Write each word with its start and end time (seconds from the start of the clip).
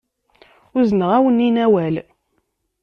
Uzneɣ-awen-in 0.77 1.57
awal. 1.65 1.95